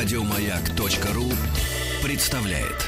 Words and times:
Радиомаяк.ру 0.00 1.24
представляет. 2.04 2.86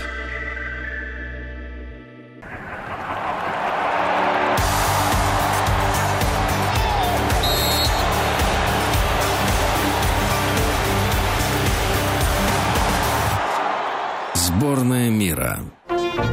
Сборная 14.34 15.10
мира. 15.10 15.58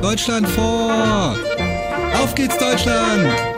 Deutschland 0.04 0.48
vor! 0.48 1.36
Auf 2.22 2.36
geht's, 2.36 2.56
Deutschland! 2.60 3.57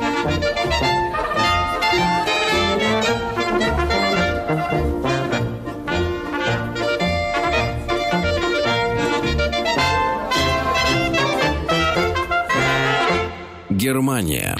Германия. 13.89 14.55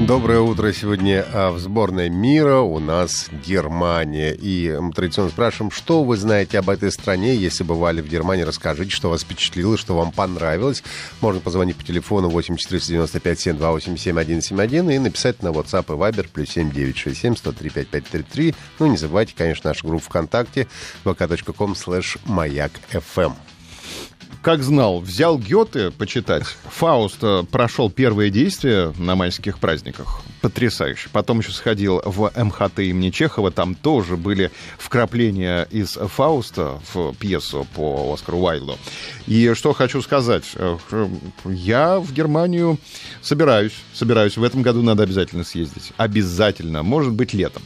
Доброе 0.00 0.40
утро. 0.40 0.70
Сегодня 0.74 1.24
а, 1.32 1.50
в 1.50 1.58
сборной 1.58 2.10
мира 2.10 2.58
у 2.58 2.78
нас 2.78 3.30
Германия. 3.46 4.34
И 4.34 4.76
мы 4.78 4.92
традиционно 4.92 5.30
спрашиваем, 5.30 5.70
что 5.70 6.04
вы 6.04 6.18
знаете 6.18 6.58
об 6.58 6.68
этой 6.68 6.92
стране. 6.92 7.34
Если 7.34 7.64
бывали 7.64 8.02
в 8.02 8.06
Германии, 8.06 8.42
расскажите, 8.42 8.90
что 8.90 9.08
вас 9.08 9.22
впечатлило, 9.22 9.78
что 9.78 9.96
вам 9.96 10.12
понравилось. 10.12 10.82
Можно 11.22 11.40
позвонить 11.40 11.76
по 11.76 11.84
телефону 11.84 12.28
8495 12.28 13.40
728 13.40 13.96
7171 13.96 14.90
и 14.90 14.98
написать 14.98 15.42
на 15.42 15.48
WhatsApp 15.48 15.86
и 15.86 15.98
Viber 15.98 16.28
плюс 16.30 16.50
7967 16.50 17.34
103 17.34 17.70
5533. 17.70 18.54
Ну, 18.78 18.88
не 18.88 18.98
забывайте, 18.98 19.32
конечно, 19.34 19.70
нашу 19.70 19.86
группу 19.86 20.04
ВКонтакте 20.04 20.68
vk.com 21.06 21.72
slash 21.72 22.18
маяк 22.26 22.72
FM 22.92 23.32
как 24.48 24.62
знал, 24.62 25.00
взял 25.00 25.38
Гёте 25.38 25.90
почитать. 25.90 26.44
Фауст 26.70 27.18
э, 27.20 27.44
прошел 27.52 27.90
первое 27.90 28.30
действие 28.30 28.94
на 28.96 29.14
майских 29.14 29.58
праздниках. 29.58 30.22
Потрясающе. 30.40 31.10
Потом 31.12 31.40
еще 31.40 31.50
сходил 31.50 32.00
в 32.02 32.32
МХТ 32.34 32.78
имени 32.78 33.10
Чехова. 33.10 33.50
Там 33.50 33.74
тоже 33.74 34.16
были 34.16 34.50
вкрапления 34.78 35.68
из 35.70 35.98
Фауста 35.98 36.80
в 36.94 37.14
пьесу 37.16 37.66
по 37.74 38.10
Оскару 38.14 38.38
Уайлду. 38.38 38.78
И 39.26 39.52
что 39.52 39.74
хочу 39.74 40.00
сказать. 40.00 40.44
Э, 40.54 40.78
я 41.44 42.00
в 42.00 42.10
Германию 42.14 42.78
собираюсь. 43.20 43.74
Собираюсь. 43.92 44.38
В 44.38 44.42
этом 44.42 44.62
году 44.62 44.80
надо 44.80 45.02
обязательно 45.02 45.44
съездить. 45.44 45.92
Обязательно. 45.98 46.82
Может 46.82 47.12
быть, 47.12 47.34
летом. 47.34 47.62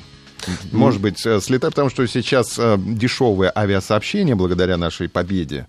Может 0.73 1.01
быть, 1.01 1.25
э, 1.27 1.41
слетай, 1.41 1.71
потому 1.71 1.91
что 1.91 2.07
сейчас 2.07 2.59
э, 2.59 2.77
дешевые 2.79 3.53
авиасообщения 3.55 4.35
благодаря 4.35 4.77
нашей 4.77 5.09
победе. 5.09 5.67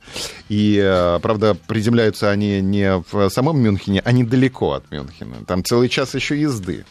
И, 0.50 0.80
э, 0.82 1.20
правда, 1.22 1.56
приземляются 1.56 2.30
они 2.30 2.62
не 2.62 3.04
в 3.12 3.30
самом 3.30 3.60
Мюнхене, 3.60 4.02
а 4.04 4.12
недалеко 4.12 4.74
от 4.74 4.90
Мюнхена. 4.92 5.46
Там 5.46 5.64
целый 5.64 5.90
час 5.90 6.16
еще 6.16 6.40
езды. 6.40 6.86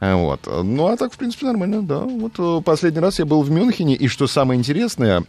Вот. 0.00 0.40
Ну, 0.46 0.86
а 0.86 0.96
так, 0.96 1.12
в 1.12 1.18
принципе, 1.18 1.46
нормально, 1.46 1.82
да. 1.82 2.00
Вот 2.00 2.64
последний 2.64 3.00
раз 3.00 3.18
я 3.18 3.24
был 3.24 3.42
в 3.42 3.50
Мюнхене, 3.50 3.94
и 3.94 4.08
что 4.08 4.26
самое 4.26 4.58
интересное, 4.58 5.24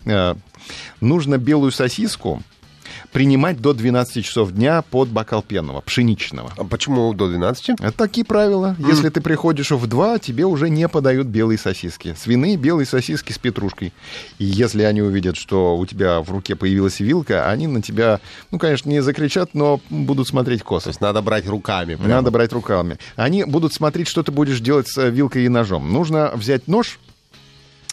нужно 1.00 1.38
белую 1.38 1.72
сосиску 1.72 2.42
принимать 3.14 3.62
до 3.62 3.74
12 3.74 4.26
часов 4.26 4.52
дня 4.52 4.82
под 4.82 5.10
бокал 5.10 5.44
пенного, 5.44 5.82
пшеничного. 5.82 6.52
А 6.58 6.64
почему 6.64 7.14
до 7.14 7.30
12? 7.30 7.70
Это 7.80 7.92
такие 7.92 8.26
правила. 8.26 8.76
Mm. 8.80 8.90
Если 8.90 9.10
ты 9.10 9.22
приходишь 9.22 9.72
в 9.72 9.88
2, 9.88 10.20
тебе 10.20 10.46
уже 10.46 10.70
не 10.70 10.88
подают 10.90 11.28
белые 11.28 11.58
сосиски. 11.58 12.16
Свиные 12.20 12.58
белые 12.58 12.86
сосиски 12.86 13.32
с 13.32 13.38
петрушкой. 13.38 13.94
И 14.40 14.46
если 14.46 14.82
они 14.84 15.02
увидят, 15.02 15.38
что 15.38 15.78
у 15.78 15.86
тебя 15.86 16.22
в 16.22 16.32
руке 16.32 16.56
появилась 16.56 17.00
вилка, 17.00 17.50
они 17.50 17.68
на 17.68 17.82
тебя, 17.82 18.20
ну, 18.52 18.58
конечно, 18.58 18.90
не 18.90 19.02
закричат, 19.02 19.54
но 19.54 19.80
будут 19.90 20.28
смотреть 20.28 20.64
косо. 20.64 20.86
То 20.86 20.90
есть 20.90 21.02
надо 21.02 21.22
брать 21.22 21.48
руками. 21.48 21.96
Прямо. 21.96 22.10
Надо 22.10 22.32
брать 22.32 22.52
руками. 22.52 22.98
Они 23.16 23.44
будут 23.44 23.74
смотреть, 23.74 24.08
что 24.08 24.24
ты 24.24 24.32
будешь 24.32 24.60
делать 24.60 24.88
с 24.88 25.10
вилкой 25.10 25.46
и 25.46 25.50
ножом. 25.50 25.94
Нужно 25.94 26.32
взять 26.36 26.68
нож, 26.68 27.00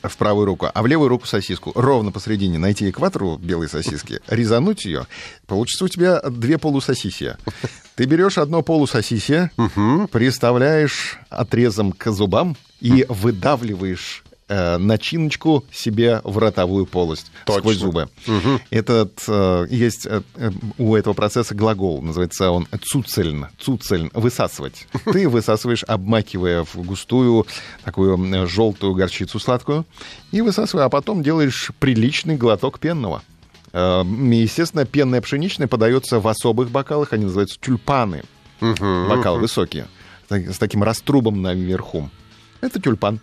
в 0.03 0.17
правую 0.17 0.47
руку, 0.47 0.69
а 0.73 0.83
в 0.83 0.87
левую 0.87 1.09
руку 1.09 1.27
сосиску. 1.27 1.73
Ровно 1.75 2.13
посередине 2.13 2.59
найти 2.59 2.89
экватору 2.91 3.37
белой 3.37 3.69
сосиски, 3.69 4.21
резануть 4.29 4.85
ее. 4.85 5.07
Получится 5.47 5.85
у 5.85 5.89
тебя 5.89 6.21
две 6.21 6.59
полусосисия. 6.59 7.39
Ты 7.95 8.05
берешь 8.05 8.39
одно 8.39 8.63
полусосисие, 8.63 9.51
приставляешь 10.11 11.19
отрезом 11.29 11.93
к 11.93 12.11
зубам 12.11 12.57
и 12.81 13.05
выдавливаешь 13.09 14.25
э, 14.51 14.79
начиночку 14.79 15.65
себе 15.73 16.21
в 16.25 16.37
ротовую 16.39 16.85
полость 16.85 17.31
Точно. 17.47 17.61
сквозь 17.61 17.77
зубы. 17.77 18.09
Угу. 18.27 18.61
Этот, 18.71 19.23
э, 19.29 19.67
есть 19.71 20.07
э, 20.07 20.23
у 20.77 20.97
этого 20.97 21.15
процесса 21.15 21.55
глагол, 21.55 22.03
называется 22.03 22.51
он 22.51 22.67
цуцельн, 22.83 23.47
цуцельн, 23.59 24.11
высасывать. 24.13 24.89
Ты 25.05 25.29
высасываешь, 25.29 25.85
обмакивая 25.85 26.65
в 26.65 26.77
густую 26.77 27.47
такую 27.85 28.47
желтую 28.49 28.95
горчицу 28.95 29.39
сладкую, 29.39 29.87
и 30.33 30.41
высасывая, 30.41 30.85
а 30.85 30.89
потом 30.89 31.23
делаешь 31.23 31.71
приличный 31.79 32.37
глоток 32.37 32.81
пенного. 32.81 33.23
Э, 33.73 34.03
естественно, 34.05 34.85
пенное 34.85 35.21
пшеничное 35.21 35.69
подается 35.69 36.19
в 36.19 36.27
особых 36.27 36.71
бокалах, 36.71 37.13
они 37.13 37.25
называются 37.25 37.59
тюльпаны. 37.61 38.25
Угу, 38.61 39.09
Бокалы 39.09 39.37
угу. 39.37 39.43
высокие, 39.43 39.87
с 40.29 40.59
таким 40.59 40.83
раструбом 40.83 41.41
наверху. 41.41 42.11
Это 42.61 42.81
тюльпан. 42.81 43.21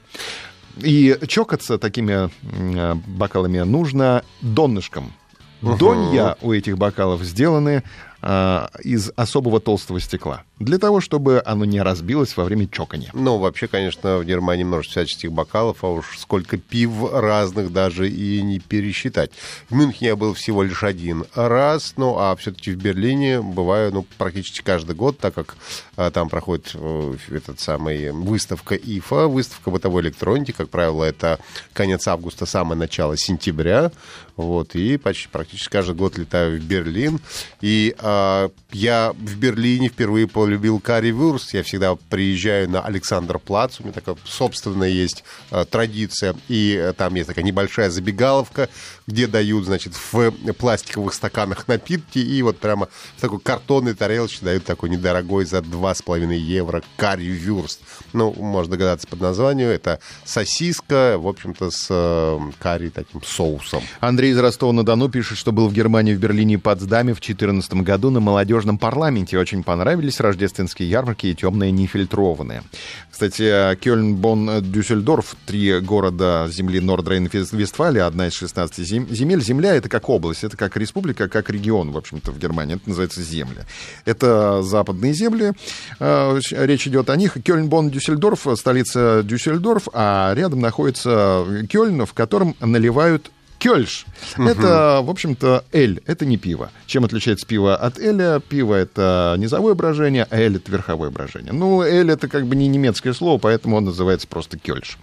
И 0.82 1.18
чокаться 1.28 1.78
такими 1.78 2.30
э, 2.42 2.94
бокалами 3.08 3.60
нужно 3.60 4.24
донышком. 4.42 5.14
Донья 5.62 6.38
у 6.42 6.54
этих 6.54 6.78
бокалов 6.78 7.24
сделаны 7.24 7.84
э, 8.22 8.68
из 8.84 9.12
особого 9.16 9.60
толстого 9.60 10.00
стекла 10.00 10.44
для 10.60 10.80
того, 10.80 11.02
чтобы 11.02 11.42
оно 11.46 11.66
не 11.66 11.82
разбилось 11.82 12.36
во 12.36 12.44
время 12.44 12.68
чокания. 12.68 13.12
Ну, 13.14 13.38
вообще, 13.38 13.68
конечно, 13.68 14.18
в 14.18 14.26
Германии 14.26 14.64
множество 14.64 15.02
всяческих 15.02 15.32
бокалов, 15.32 15.84
а 15.84 15.88
уж 15.88 16.18
сколько 16.18 16.58
пив 16.58 16.92
разных 17.14 17.72
даже 17.72 18.10
и 18.10 18.42
не 18.42 18.60
пересчитать. 18.60 19.32
В 19.70 19.76
Мюнхене 19.76 20.10
я 20.10 20.16
был 20.16 20.34
всего 20.34 20.64
лишь 20.64 20.84
один 20.84 21.26
раз, 21.36 21.94
ну, 21.98 22.18
а 22.18 22.36
все-таки 22.36 22.72
в 22.72 22.78
Берлине 22.78 23.42
бываю, 23.42 23.94
ну, 23.94 24.06
практически 24.18 24.64
каждый 24.64 24.96
год, 24.96 25.20
так 25.20 25.36
как 25.36 25.58
а, 25.96 26.10
там 26.10 26.30
проходит 26.30 26.72
э, 26.74 27.16
этот 27.30 27.60
самый 27.60 28.12
выставка 28.12 28.76
ИФА, 28.76 29.28
выставка 29.28 29.70
бытовой 29.70 30.02
электроники, 30.02 30.52
как 30.52 30.70
правило, 30.70 31.04
это 31.04 31.40
конец 31.74 32.08
августа, 32.08 32.46
самое 32.46 32.80
начало 32.80 33.16
сентября, 33.18 33.92
вот, 34.36 34.76
и 34.76 34.98
почти 34.98 35.28
практически 35.28 35.72
каждый 35.72 35.96
год 35.96 36.18
летаю 36.18 36.60
в 36.60 36.64
Берлин, 36.64 37.20
и 37.62 37.96
а, 38.00 38.50
я 38.72 39.14
в 39.14 39.38
Берлине 39.38 39.90
впервые 39.90 40.28
по 40.28 40.47
любил 40.48 40.80
карри-вюрст. 40.80 41.54
Я 41.54 41.64
всегда 41.64 41.96
приезжаю 41.96 42.70
на 42.70 42.82
Александр 42.82 43.40
Плац. 43.40 43.80
У 43.80 43.84
меня 43.84 43.94
такая 43.94 44.16
собственная 44.26 44.90
есть 44.90 45.24
э, 45.52 45.66
традиция. 45.70 46.36
И 46.48 46.76
э, 46.80 46.94
там 46.94 47.16
есть 47.16 47.28
такая 47.28 47.46
небольшая 47.46 47.90
забегаловка, 47.90 48.70
где 49.08 49.28
дают, 49.28 49.66
значит, 49.66 49.94
в 49.96 50.32
пластиковых 50.54 51.14
стаканах 51.14 51.68
напитки. 51.68 52.20
И 52.20 52.42
вот 52.42 52.60
прямо 52.60 52.90
в 53.18 53.22
такой 53.22 53.40
картонной 53.40 53.94
тарелочке 53.94 54.46
дают 54.46 54.66
такой 54.66 54.90
недорогой 54.90 55.46
за 55.46 55.60
2,5 55.60 56.36
евро 56.36 56.84
карри-вюрст. 56.96 57.82
Ну, 58.14 58.34
можно 58.34 58.72
догадаться 58.72 59.08
под 59.08 59.22
названием. 59.22 59.70
Это 59.70 60.00
сосиска, 60.26 61.18
в 61.18 61.28
общем-то, 61.28 61.72
с 61.72 61.88
э, 61.90 62.40
карри 62.60 62.90
таким 62.90 63.24
соусом. 63.24 63.84
Андрей 64.00 64.32
из 64.32 64.40
Ростова-на-Дону 64.40 65.10
пишет, 65.10 65.38
что 65.38 65.52
был 65.52 65.68
в 65.68 65.74
Германии, 65.74 66.14
в 66.14 66.20
Берлине 66.20 66.56
и 66.56 66.58
Потсдаме 66.58 67.14
в 67.14 67.20
2014 67.20 67.74
году 67.76 68.10
на 68.10 68.20
молодежном 68.20 68.78
парламенте. 68.78 69.38
Очень 69.38 69.64
понравились 69.64 70.20
рождественские 70.38 70.90
ярмарки 70.90 71.28
и 71.28 71.36
темные 71.36 71.72
нефильтрованные. 71.72 72.62
Кстати, 73.10 73.76
Кёльн, 73.78 74.16
Бонн, 74.16 74.62
Дюссельдорф, 74.62 75.36
три 75.48 75.80
города 75.80 76.48
земли 76.52 76.80
Нордрейн-Вестфалия, 76.80 78.06
одна 78.06 78.28
из 78.28 78.34
16 78.34 78.86
земель. 78.88 79.42
Земля— 79.42 79.76
это 79.76 79.90
как 79.90 80.08
область, 80.10 80.44
это 80.44 80.56
как 80.56 80.78
республика, 80.78 81.28
как 81.28 81.50
регион, 81.50 81.92
в 81.92 81.98
общем-то, 81.98 82.32
в 82.32 82.38
Германии. 82.38 82.76
Это 82.76 82.88
называется 82.90 83.24
земли. 83.24 83.62
Это 84.06 84.62
западные 84.62 85.14
земли. 85.14 85.54
А, 86.00 86.38
речь 86.52 86.88
идет 86.88 87.10
о 87.10 87.16
них. 87.16 87.38
Кёльн, 87.44 87.68
Бонн, 87.68 87.90
Дюссельдорф, 87.90 88.46
столица 88.56 89.24
Дюссельдорф, 89.24 89.88
а 89.94 90.34
рядом 90.36 90.60
находится 90.60 91.46
Кёльн, 91.68 92.06
в 92.06 92.14
котором 92.14 92.56
наливают 92.60 93.32
Кёльш. 93.68 94.06
Угу. 94.38 94.48
Это, 94.48 95.02
в 95.04 95.10
общем-то, 95.10 95.66
эль. 95.74 96.02
Это 96.06 96.26
не 96.26 96.38
пиво. 96.38 96.72
Чем 96.86 97.04
отличается 97.04 97.46
пиво 97.46 97.76
от 97.76 98.00
эля? 98.00 98.40
Пиво— 98.40 98.74
это 98.76 99.36
низовое 99.38 99.74
брожение, 99.74 100.26
а 100.30 100.40
эль— 100.40 100.56
это 100.58 100.72
верховое 100.72 101.10
брожение. 101.10 101.52
Ну, 101.52 101.82
эль— 101.82 102.10
это 102.12 102.30
как 102.30 102.48
бы 102.48 102.56
не 102.56 102.70
немецкое 102.70 103.12
слово, 103.12 103.38
поэтому 103.40 103.76
он 103.76 103.84
называется 103.84 104.26
просто 104.26 104.58
кёльш. 104.58 104.98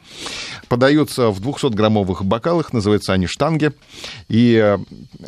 Подаются 0.69 1.29
в 1.29 1.47
200-граммовых 1.47 2.25
бокалах, 2.25 2.73
называются 2.73 3.13
они 3.13 3.27
штанги. 3.27 3.71
И 4.29 4.55
э, 4.55 4.79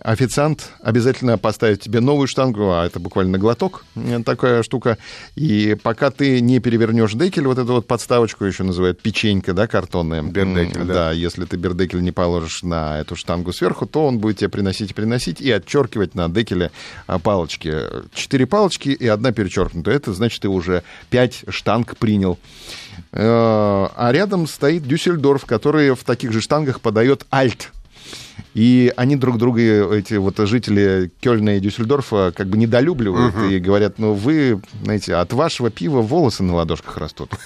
официант 0.02 0.70
обязательно 0.80 1.36
поставит 1.36 1.82
тебе 1.82 2.00
новую 2.00 2.28
штангу, 2.28 2.70
а 2.70 2.86
это 2.86 3.00
буквально 3.00 3.36
глоток, 3.36 3.84
э, 3.96 4.22
такая 4.24 4.62
штука. 4.62 4.96
И 5.34 5.76
пока 5.82 6.10
ты 6.10 6.40
не 6.40 6.58
перевернешь 6.58 7.12
декель, 7.12 7.46
вот 7.46 7.58
эту 7.58 7.74
вот 7.74 7.86
подставочку 7.86 8.46
еще 8.46 8.62
называют 8.62 9.02
печенька, 9.02 9.52
да, 9.52 9.66
картонная. 9.66 10.22
Бердекель, 10.22 10.84
да. 10.84 10.94
Да, 10.94 11.12
если 11.12 11.44
ты 11.44 11.58
бердекель 11.58 12.02
не 12.02 12.12
положишь 12.12 12.62
на 12.62 12.98
эту 12.98 13.14
штангу 13.14 13.25
сверху, 13.52 13.86
то 13.86 14.06
он 14.06 14.18
будет 14.18 14.38
тебе 14.38 14.48
приносить 14.48 14.90
и 14.90 14.94
приносить 14.94 15.40
и 15.40 15.50
отчеркивать 15.50 16.14
на 16.14 16.28
декеле 16.28 16.70
а, 17.06 17.18
палочки. 17.18 17.74
Четыре 18.14 18.46
палочки 18.46 18.88
и 18.90 19.06
одна 19.06 19.32
перечеркнутая. 19.32 19.96
Это 19.96 20.12
значит, 20.12 20.42
ты 20.42 20.48
уже 20.48 20.82
пять 21.10 21.44
штанг 21.48 21.96
принял. 21.96 22.38
Э, 23.12 23.88
А 23.94 24.10
рядом 24.12 24.46
стоит 24.46 24.84
Дюссельдорф, 24.84 25.44
который 25.44 25.94
в 25.94 26.04
таких 26.04 26.32
же 26.32 26.40
штангах 26.40 26.80
подает 26.80 27.26
альт. 27.32 27.72
И 28.54 28.92
они 28.96 29.16
друг 29.16 29.38
друга, 29.38 29.60
эти 29.94 30.14
вот 30.14 30.38
жители 30.38 31.10
Кёльна 31.20 31.56
и 31.56 31.60
Дюссельдорфа, 31.60 32.32
как 32.34 32.46
бы 32.48 32.56
недолюбливают 32.56 33.34
и 33.50 33.58
говорят, 33.58 33.98
ну 33.98 34.14
вы, 34.14 34.60
знаете, 34.82 35.14
от 35.14 35.32
вашего 35.32 35.70
пива 35.70 36.00
волосы 36.00 36.42
на 36.42 36.54
ладошках 36.54 36.96
растут. 36.96 37.30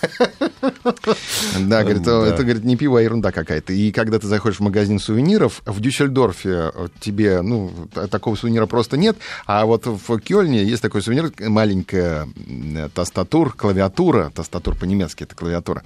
Да, 1.58 1.82
говорит, 1.82 2.02
это, 2.02 2.42
говорит, 2.42 2.64
не 2.64 2.76
пиво, 2.76 2.98
а 2.98 3.02
ерунда 3.02 3.32
какая-то. 3.32 3.72
И 3.72 3.92
когда 3.92 4.18
ты 4.18 4.26
заходишь 4.26 4.58
в 4.58 4.62
магазин 4.62 4.98
сувениров, 4.98 5.62
в 5.64 5.80
Дюссельдорфе 5.80 6.72
тебе, 7.00 7.42
ну, 7.42 7.70
такого 8.10 8.36
сувенира 8.36 8.66
просто 8.66 8.96
нет, 8.96 9.16
а 9.46 9.66
вот 9.66 9.86
в 9.86 10.18
Кёльне 10.18 10.62
есть 10.64 10.82
такой 10.82 11.02
сувенир, 11.02 11.32
маленькая 11.38 12.28
м, 12.46 12.90
тастатур, 12.94 13.52
клавиатура, 13.52 14.30
тастатур 14.34 14.76
по-немецки 14.76 15.24
это 15.24 15.34
клавиатура. 15.34 15.82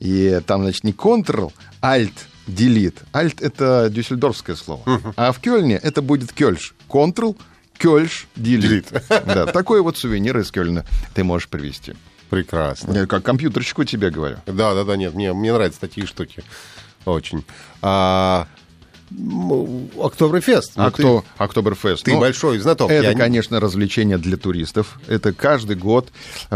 И 0.00 0.40
там, 0.46 0.62
значит, 0.62 0.84
не 0.84 0.92
Ctrl, 0.92 1.52
Alt, 1.82 2.12
Delete. 2.46 2.98
Alt— 3.12 3.36
это 3.40 3.88
дюссельдорфское 3.90 4.56
слово. 4.56 4.82
А 5.16 5.32
в 5.32 5.40
Кёльне 5.40 5.76
это 5.76 6.02
будет 6.02 6.32
Кёльш. 6.32 6.74
Ctrl, 6.88 7.36
Кёльш, 7.78 8.26
Delete. 8.36 9.02
Да, 9.26 9.46
такой 9.46 9.82
вот 9.82 9.98
сувенир 9.98 10.38
из 10.38 10.50
Кёльна 10.50 10.84
ты 11.14 11.24
можешь 11.24 11.48
привезти. 11.48 11.94
Прекрасно. 12.30 12.92
Я 12.92 13.06
как 13.06 13.22
компьютерщику 13.22 13.84
тебе 13.84 14.10
говорю. 14.10 14.36
Да, 14.46 14.74
да, 14.74 14.84
да, 14.84 14.96
нет, 14.96 15.14
мне, 15.14 15.32
мне 15.32 15.52
нравятся 15.52 15.80
такие 15.80 16.06
штуки. 16.06 16.42
Очень. 17.04 17.44
А, 17.82 18.48
Октоберфест. 19.98 20.72
Ну, 20.76 20.90
ты- 20.90 21.02
Окто- 21.02 21.24
Октоберфест. 21.38 22.04
Ты 22.04 22.12
Ну, 22.12 22.20
большой 22.20 22.58
знаток. 22.58 22.90
Это, 22.90 23.04
Я 23.08 23.14
не- 23.14 23.18
конечно, 23.20 23.60
развлечение 23.60 24.18
для 24.18 24.36
туристов. 24.36 24.98
Это 25.06 25.32
каждый 25.32 25.76
год 25.76 26.08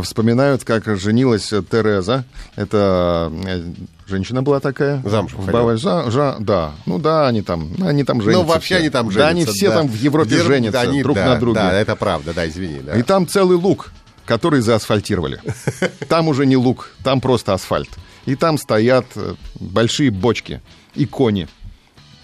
вспоминают, 0.03 0.65
как 0.65 0.85
женилась 0.99 1.49
Тереза. 1.49 2.25
Это 2.57 3.33
э, 3.47 3.73
женщина 4.09 4.43
была 4.43 4.61
такая. 4.61 5.03
Замуж 5.05 5.33
выходила. 5.35 5.77
За- 5.77 6.05
жа- 6.11 6.37
да. 6.41 6.73
Ну 6.87 6.99
да, 6.99 7.29
они 7.29 7.43
там, 7.43 7.71
они 7.83 8.05
там 8.05 8.21
женятся. 8.23 8.43
Ну, 8.43 8.49
вообще 8.49 8.75
все. 8.75 8.77
они 8.79 8.91
там 8.91 9.11
женятся. 9.11 9.19
Да, 9.25 9.29
они 9.29 9.45
все 9.45 9.71
там 9.71 9.87
в 9.89 9.95
Европе 9.95 10.37
Гер- 10.37 10.47
женятся 10.47 10.81
они- 10.81 11.03
друг 11.03 11.17
да, 11.17 11.27
на 11.27 11.37
друге. 11.37 11.55
Да, 11.61 11.73
это 11.73 11.97
правда, 11.97 12.33
да, 12.35 12.49
извини. 12.49 12.81
да. 12.81 12.97
И 12.97 13.03
там 13.03 13.27
целый 13.27 13.57
луг, 13.57 13.93
который 14.27 14.61
заасфальтировали. 14.61 15.41
Там 16.09 16.29
уже 16.29 16.47
не 16.47 16.57
луг, 16.57 16.91
там 17.05 17.21
просто 17.21 17.55
асфальт. 17.55 17.91
И 18.27 18.35
там 18.35 18.59
стоят 18.59 19.07
э, 19.17 19.35
большие 19.59 20.11
бочки 20.11 20.61
и 20.95 21.07
кони 21.07 21.49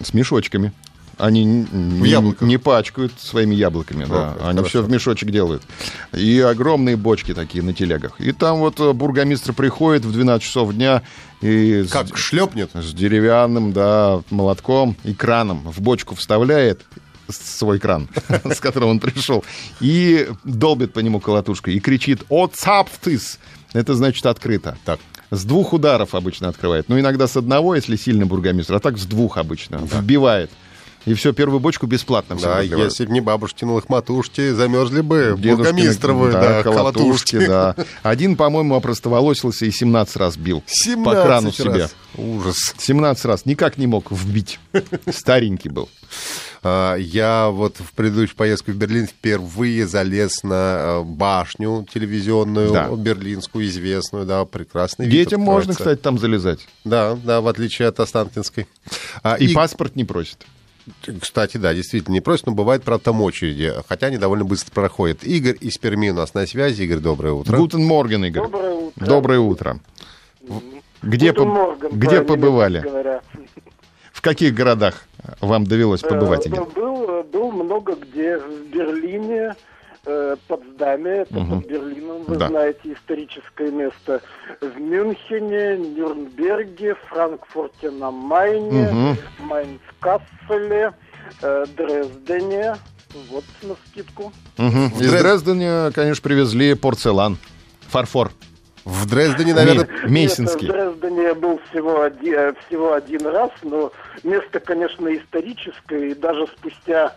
с 0.01 0.13
мешочками. 0.13 0.71
Они 1.17 1.43
н- 1.45 2.37
не, 2.41 2.57
пачкают 2.57 3.11
своими 3.19 3.55
яблоками, 3.55 4.05
да. 4.05 4.33
как 4.37 4.41
Они 4.49 4.57
хорошо. 4.57 4.69
все 4.69 4.81
в 4.83 4.89
мешочек 4.91 5.31
делают. 5.31 5.63
И 6.13 6.39
огромные 6.39 6.95
бочки 6.95 7.33
такие 7.33 7.63
на 7.63 7.73
телегах. 7.73 8.21
И 8.21 8.31
там 8.33 8.59
вот 8.59 8.79
э, 8.79 8.93
бургомистр 8.93 9.53
приходит 9.53 10.05
в 10.05 10.11
12 10.11 10.43
часов 10.45 10.73
дня 10.75 11.01
и 11.41 11.83
с- 11.87 11.89
Как 11.91 12.15
шлепнет? 12.15 12.69
с 12.75 12.93
деревянным, 12.93 13.73
да, 13.73 14.21
молотком 14.29 14.95
и 15.03 15.15
краном 15.15 15.63
в 15.71 15.81
бочку 15.81 16.13
вставляет 16.13 16.81
свой 17.29 17.79
кран, 17.79 18.07
с 18.45 18.59
которым 18.59 18.89
он 18.89 18.99
пришел, 18.99 19.43
и 19.81 20.29
долбит 20.43 20.93
по 20.93 20.99
нему 20.99 21.19
колотушкой, 21.19 21.73
и 21.73 21.79
кричит 21.79 22.21
«О, 22.29 22.45
цапфтыс!» 22.47 23.39
Это 23.73 23.95
значит 23.95 24.25
открыто. 24.25 24.77
Так. 24.85 24.99
С 25.29 25.43
двух 25.43 25.73
ударов 25.73 26.15
обычно 26.15 26.47
открывает. 26.47 26.87
Ну, 26.87 26.99
иногда 26.99 27.27
с 27.27 27.35
одного, 27.35 27.75
если 27.75 27.97
сильный 27.97 28.25
бургомистр, 28.25 28.75
а 28.75 28.79
так 28.79 28.97
с 28.97 29.05
двух 29.05 29.37
обычно. 29.37 29.77
Вбивает. 29.77 30.49
И 31.07 31.13
все, 31.13 31.31
первую 31.31 31.61
бочку 31.61 31.87
бесплатно 31.87 32.35
Да, 32.35 32.61
если 32.61 33.05
бы 33.05 33.13
не 33.13 33.21
бабушкиных 33.21 33.87
матушки, 33.87 34.51
замерзли 34.51 34.99
бы 35.01 35.35
Дедушкины, 35.37 35.55
бургомистровы, 35.55 36.31
да, 36.33 36.63
колотушки, 36.63 37.47
да. 37.47 37.75
Один, 38.03 38.35
по-моему, 38.35 38.75
опростоволосился 38.75 39.65
и 39.65 39.71
17 39.71 40.15
раз 40.17 40.35
бил. 40.35 40.63
17 40.67 41.05
По 41.05 41.23
крану 41.25 41.47
раз. 41.47 41.55
себе. 41.55 41.89
Ужас. 42.17 42.57
17 42.77 43.25
раз. 43.25 43.45
Никак 43.45 43.77
не 43.77 43.87
мог 43.87 44.11
вбить. 44.11 44.59
Старенький 45.09 45.69
был. 45.69 45.87
А, 46.61 46.95
Я 46.95 47.49
вот 47.51 47.77
в 47.79 47.93
предыдущую 47.93 48.35
поездку 48.35 48.71
в 48.71 48.75
Берлин 48.75 49.07
впервые 49.07 49.87
залез 49.87 50.43
на 50.43 50.77
э, 50.99 51.03
башню 51.03 51.87
телевизионную, 51.93 52.71
Да. 52.73 52.89
берлинскую, 52.89 53.65
известную, 53.67 54.25
да, 54.25 54.43
прекрасный 54.43 55.05
вид 55.05 55.13
Детям 55.13 55.39
можно, 55.39 55.73
кстати, 55.73 55.99
там 55.99 56.19
залезать. 56.19 56.67
Да, 56.83 57.15
да, 57.15 57.39
в 57.39 57.47
отличие 57.47 57.87
от 57.87 57.97
Останкинской. 58.01 58.67
А, 59.23 59.35
И, 59.35 59.53
паспорт 59.53 59.95
не 59.95 60.03
просит. 60.03 60.45
Кстати, 61.21 61.57
да, 61.57 61.73
действительно 61.73 62.13
не 62.13 62.21
просит, 62.21 62.45
но 62.47 62.53
бывает, 62.53 62.83
правда, 62.83 63.05
там 63.05 63.21
очереди, 63.21 63.73
хотя 63.89 64.07
они 64.07 64.17
довольно 64.17 64.45
быстро 64.45 64.71
проходят. 64.73 65.23
Игорь 65.23 65.57
из 65.59 65.77
Перми 65.77 66.09
у 66.09 66.13
нас 66.13 66.33
на 66.33 66.45
связи. 66.47 66.83
Игорь, 66.83 66.99
доброе 66.99 67.33
утро. 67.33 67.57
Guten 67.57 67.83
Morgen, 67.83 68.23
Игорь. 68.25 68.43
Доброе 68.43 68.73
утро. 68.73 69.05
Доброе 69.05 69.39
утро. 69.39 69.79
Где, 71.01 71.31
Guten 71.31 71.43
поб- 71.43 71.53
Morgen, 71.53 71.89
где 71.99 72.21
побывали? 72.21 72.79
говоря. 72.79 73.21
В 74.11 74.21
каких 74.21 74.53
городах 74.53 75.03
вам 75.41 75.65
довелось 75.65 76.01
побывать, 76.01 76.47
Э, 76.47 76.49
Игорь? 76.49 76.65
Был, 76.75 77.23
был 77.23 77.51
много 77.51 77.95
где. 77.95 78.37
В 78.37 78.67
Берлине, 78.73 79.55
э, 80.07 80.35
Потсдаме, 80.47 81.11
это 81.21 81.33
под 81.33 81.65
Берлином, 81.67 82.23
вы 82.23 82.37
Да. 82.37 82.47
знаете, 82.47 82.93
историческое 82.93 83.69
место. 83.71 84.21
В 84.61 84.79
Мюнхене, 84.79 85.77
Нюрнберге, 85.77 86.95
Франкфурте 87.09 87.91
на 87.91 88.09
Майне, 88.09 88.89
Мгм. 88.91 89.17
Майнц-Касселе, 90.01 90.93
э, 91.41 91.65
Дрездене. 91.75 92.75
Вот 93.29 93.43
на 93.63 93.75
скидку. 93.87 94.31
Мгм. 94.57 94.87
Из 94.99 95.09
Дрез- 95.11 95.21
Дрездена, 95.21 95.91
конечно, 95.93 96.21
привезли 96.23 96.73
порцелан. 96.75 97.37
Фарфор. 97.89 98.31
В 98.85 99.05
Дрездене, 99.09 99.53
наверное, 99.53 99.87
Ми- 100.05 100.09
Мейсинский. 100.11 100.67
Нет, 100.67 100.75
в 100.95 100.99
Дрездене 100.99 101.23
я 101.23 101.35
был 101.35 101.59
всего 101.69 102.01
один, 102.03 102.33
э, 102.33 102.53
всего 102.67 102.93
один 102.93 103.25
раз, 103.27 103.49
но 103.63 103.91
место, 104.23 104.59
конечно, 104.61 105.13
историческое, 105.13 106.11
и 106.11 106.13
даже 106.13 106.47
спустя 106.47 107.15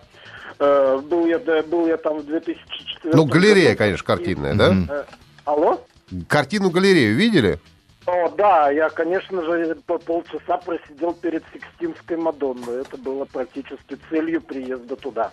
был, 0.60 1.26
я, 1.26 1.38
да, 1.38 1.62
был 1.62 1.86
я 1.86 1.96
там 1.96 2.18
в 2.18 2.26
2004 2.26 3.14
ну, 3.14 3.24
галерея, 3.24 3.74
конечно, 3.74 4.04
картинная, 4.04 4.54
да? 4.54 4.74
Э, 4.88 5.04
алло? 5.44 5.80
Картину-галерею 6.28 7.16
видели? 7.16 7.58
О, 8.06 8.28
да, 8.36 8.70
я, 8.70 8.90
конечно 8.90 9.42
же, 9.42 9.76
по 9.86 9.98
полчаса 9.98 10.56
просидел 10.58 11.12
перед 11.14 11.44
Сикстинской 11.52 12.16
Мадонной. 12.16 12.82
Это 12.82 12.96
было 12.96 13.24
практически 13.24 13.96
целью 14.10 14.40
приезда 14.40 14.96
туда. 14.96 15.30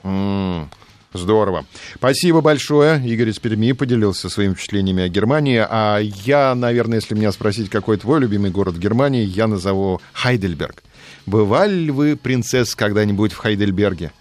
Здорово. 1.14 1.66
Спасибо 1.96 2.42
большое. 2.42 3.02
Игорь 3.04 3.30
из 3.30 3.40
Перми 3.40 3.72
поделился 3.72 4.30
своими 4.30 4.54
впечатлениями 4.54 5.04
о 5.04 5.10
Германии. 5.10 5.66
А 5.68 6.00
я, 6.00 6.54
наверное, 6.54 6.98
если 6.98 7.16
меня 7.16 7.32
спросить, 7.32 7.70
какой 7.70 7.98
твой 7.98 8.20
любимый 8.20 8.52
город 8.52 8.76
в 8.76 8.80
Германии, 8.80 9.24
я 9.24 9.48
назову 9.48 10.02
Хайдельберг. 10.14 10.84
Бывали 11.26 11.74
ли 11.74 11.92
вы, 11.92 12.16
принцесс, 12.18 12.76
когда-нибудь 12.76 13.32
в 13.32 13.38
Хайдельберге? 13.38 14.12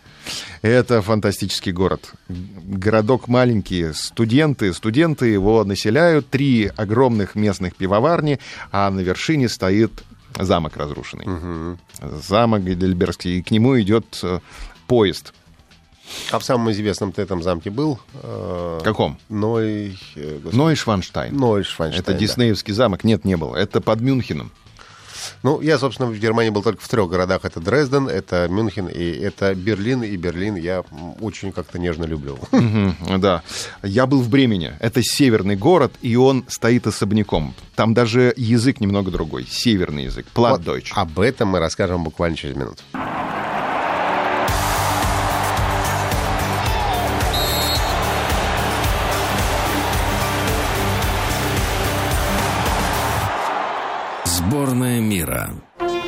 Это 0.63 1.03
фантастический 1.03 1.73
город. 1.73 2.13
Городок 2.29 3.29
маленький, 3.29 3.93
студенты, 3.93 4.73
студенты 4.73 5.27
его 5.27 5.65
населяют, 5.65 6.29
три 6.29 6.71
огромных 6.77 7.35
местных 7.35 7.77
пивоварни, 7.77 8.39
а 8.73 8.91
на 8.91 9.01
вершине 9.01 9.49
стоит 9.49 9.93
замок 10.39 10.77
разрушенный. 10.77 11.77
Замок 12.29 12.63
Гейдельбергский, 12.65 13.39
и 13.39 13.43
к 13.43 13.51
нему 13.51 13.81
идет 13.81 14.21
э, 14.23 14.41
поезд. 14.87 15.33
А 16.31 16.39
в 16.39 16.45
самом 16.45 16.71
известном 16.71 17.13
ты 17.13 17.23
этом 17.23 17.43
замке 17.43 17.71
был? 17.71 17.99
Э, 18.23 18.81
Каком? 18.85 19.19
Ной... 19.29 19.99
э, 20.15 20.41
Ной 20.53 20.77
Шванштайн. 20.77 21.35
Нойшванштайн, 21.37 22.03
Это 22.03 22.13
да. 22.13 22.19
диснеевский 22.19 22.73
замок. 22.75 23.03
Нет, 23.05 23.25
не 23.25 23.37
было. 23.37 23.57
Это 23.57 23.81
под 23.81 24.01
Мюнхеном. 24.01 24.53
Ну, 25.43 25.61
я, 25.61 25.79
собственно, 25.79 26.09
в 26.11 26.19
Германии 26.19 26.51
был 26.51 26.63
только 26.63 26.83
в 26.83 26.89
трех 26.89 27.09
городах. 27.09 27.45
Это 27.45 27.61
Дрезден, 27.61 28.09
это 28.09 28.49
Мюнхен 28.49 28.87
и 28.89 29.13
это 29.19 29.55
Берлин. 29.55 30.03
И 30.03 30.17
Берлин 30.17 30.57
я 30.57 30.85
очень 31.21 31.53
как-то 31.53 31.79
нежно 31.79 32.05
люблю. 32.05 32.39
Да. 33.19 33.43
Я 33.83 34.07
был 34.07 34.21
в 34.23 34.29
Бремени. 34.29 34.73
Это 34.81 35.03
северный 35.03 35.57
город, 35.57 35.93
и 36.03 36.17
он 36.17 36.45
стоит 36.49 36.87
особняком. 36.87 37.55
Там 37.75 37.95
даже 37.95 38.33
язык 38.37 38.81
немного 38.81 39.11
другой. 39.11 39.47
Северный 39.49 40.05
язык. 40.05 40.27
Вот 40.35 40.35
Платдойч. 40.35 40.93
об 40.95 41.21
этом 41.21 41.49
мы 41.49 41.59
расскажем 41.59 42.05
буквально 42.05 42.37
через 42.37 42.57
минуту. 42.57 42.83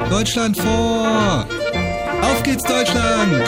Deutschland 0.10 0.58
vor! 0.58 1.48
Auf 2.22 2.44
geht's, 2.44 2.64
Deutschland! 2.64 3.44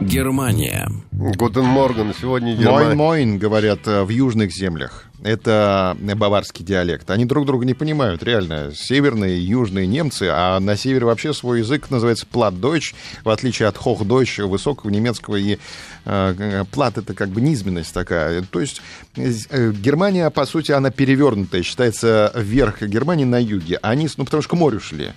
Германия. 0.00 0.86
Гутен 1.17 1.63
Морган. 1.63 2.13
Сегодня 2.19 2.55
Германия. 2.55 2.93
Мойн, 2.93 3.37
говорят 3.37 3.87
э, 3.87 4.03
в 4.03 4.09
южных 4.09 4.51
землях. 4.51 5.05
Это 5.23 5.97
баварский 5.99 6.63
диалект. 6.63 7.09
Они 7.09 7.25
друг 7.25 7.47
друга 7.47 7.65
не 7.65 7.73
понимают, 7.73 8.21
реально. 8.21 8.71
Северные 8.75 9.37
и 9.39 9.41
южные 9.41 9.87
немцы, 9.87 10.29
а 10.31 10.59
на 10.59 10.75
севере 10.75 11.05
вообще 11.05 11.33
свой 11.33 11.59
язык 11.59 11.89
называется 11.89 12.27
платдойч, 12.27 12.93
в 13.23 13.29
отличие 13.29 13.67
от 13.67 13.77
хохдойч, 13.77 14.39
высокого 14.39 14.91
немецкого. 14.91 15.37
И 15.37 15.57
э, 16.05 16.63
плат— 16.69 16.97
это 16.99 17.13
как 17.13 17.29
бы 17.29 17.41
низменность 17.41 17.93
такая. 17.93 18.43
То 18.43 18.59
есть 18.59 18.81
э, 19.15 19.71
Германия, 19.71 20.29
по 20.29 20.45
сути, 20.45 20.73
она 20.73 20.91
перевернутая. 20.91 21.63
Считается 21.63 22.31
верх 22.35 22.81
Германии 22.83 23.25
на 23.25 23.41
юге. 23.41 23.79
А 23.81 23.91
они, 23.91 24.07
ну, 24.17 24.25
потому 24.25 24.43
что 24.43 24.51
к 24.51 24.59
морю 24.59 24.79
шли. 24.79 25.13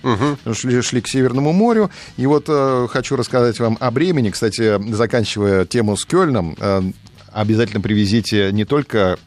Шли, 0.53 0.81
шли 0.81 1.01
к 1.01 1.07
Северному 1.07 1.51
морю. 1.51 1.91
И 2.17 2.25
вот 2.25 2.45
э, 2.47 2.87
хочу 2.89 3.15
рассказать 3.15 3.59
вам 3.59 3.77
о 3.79 3.91
Бремени. 3.91 4.31
Кстати, 4.31 4.81
заканчивая 4.91 5.65
тему 5.65 5.88
с 5.95 6.05
Кёльном, 6.05 6.55
э, 6.59 6.81
обязательно 7.31 7.81
привезите 7.81 8.51
не 8.51 8.65
только 8.65 9.17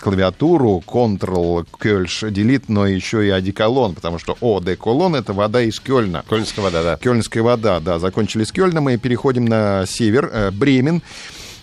клавиатуру 0.00 0.82
Ctrl, 0.86 1.66
Кёльш, 1.78 2.24
Delete, 2.24 2.64
но 2.68 2.86
еще 2.86 3.26
и 3.26 3.30
одеколон, 3.30 3.94
потому 3.94 4.18
что 4.18 4.36
О, 4.40 4.60
деколон— 4.60 5.14
это 5.16 5.32
вода 5.32 5.62
из 5.62 5.78
Кёльна. 5.80 6.24
Кольнская 6.28 6.64
вода, 6.64 6.82
да. 6.82 6.96
Кёльнская 6.96 7.42
вода, 7.42 7.80
да, 7.80 7.98
закончили 7.98 8.44
с 8.44 8.52
Кёльном 8.52 8.88
и 8.90 8.96
переходим 8.96 9.44
на 9.44 9.84
север, 9.86 10.30
э, 10.32 10.50
Бремен. 10.50 11.02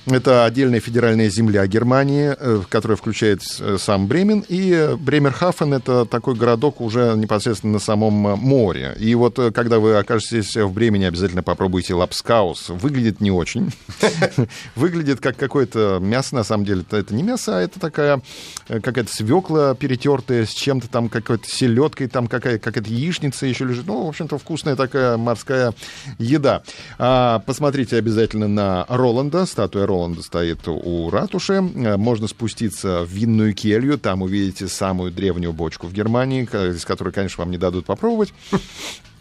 Это 0.10 0.46
отдельная 0.46 0.80
федеральная 0.80 1.30
земля 1.30 1.68
Германии, 1.68 2.34
э, 2.40 2.62
которая 2.70 2.96
включает 2.96 3.42
э, 3.60 3.76
сам 3.78 4.08
Бремен. 4.08 4.46
И 4.48 4.72
э, 4.72 4.96
Бремерхафен— 4.96 5.74
это 5.74 6.06
такой 6.06 6.36
городок 6.36 6.80
уже 6.80 7.14
непосредственно 7.18 7.74
на 7.74 7.80
самом 7.80 8.14
море. 8.14 8.96
И 9.00 9.14
вот 9.16 9.38
когда 9.54 9.80
вы 9.80 9.98
окажетесь 9.98 10.56
в 10.56 10.72
Бремени, 10.72 11.04
обязательно 11.04 11.44
попробуйте 11.44 11.94
лапскаус. 11.94 12.70
Выглядит 12.70 13.20
не 13.20 13.32
очень. 13.32 13.74
Выглядит 14.76 15.20
как 15.20 15.36
какое-то 15.36 16.00
мясо, 16.02 16.36
на 16.36 16.46
самом 16.46 16.64
деле. 16.64 16.86
Это 16.90 17.14
не 17.14 17.24
мясо, 17.24 17.58
а 17.58 17.62
это 17.62 17.78
такая 17.78 18.22
какая-то 18.70 19.14
свекла 19.14 19.76
перетертая 19.76 20.46
с 20.46 20.52
чем-то 20.52 20.88
там, 20.88 21.10
какой-то 21.10 21.50
селедкой, 21.50 22.08
там 22.08 22.28
какая- 22.28 22.60
какая-то 22.60 22.90
яичница 22.90 23.46
еще 23.46 23.66
лежит. 23.66 23.86
Ну, 23.88 24.06
в 24.06 24.08
общем-то, 24.08 24.38
вкусная 24.38 24.78
такая 24.78 25.18
морская 25.18 25.74
еда. 26.18 26.64
А, 26.98 27.40
посмотрите 27.40 27.98
обязательно 27.98 28.48
на 28.48 28.86
Роланда. 28.88 29.46
Статуя 29.46 29.86
Роланда 29.86 29.97
стоит 30.22 30.68
у 30.68 31.10
ратуши. 31.10 31.54
Э, 31.54 31.98
Можно 31.98 32.28
спуститься 32.28 33.04
в 33.04 33.10
винную 33.10 33.54
келью. 33.54 33.98
Там 33.98 34.22
увидите 34.22 34.68
самую 34.68 35.12
древнюю 35.12 35.54
бочку 35.54 35.88
в 35.88 35.94
Германии, 35.94 36.44
из 36.44 36.86
которой, 36.86 37.14
конечно, 37.14 37.44
вам 37.44 37.52
не 37.52 37.58
дадут 37.58 37.86
попробовать. 37.86 38.34